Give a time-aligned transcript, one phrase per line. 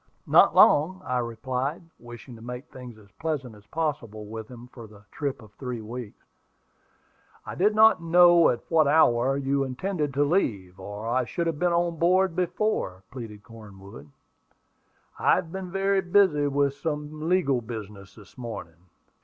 [0.25, 4.87] "Not long," I replied, wishing to make things as pleasant as possible with him for
[4.87, 6.25] the trip of three weeks.
[7.45, 11.59] "I did not know at what hour you intended to leave, or I should have
[11.59, 14.09] been on board before," pleaded Cornwood.
[15.19, 18.87] "I have been very busy with some legal business this morning."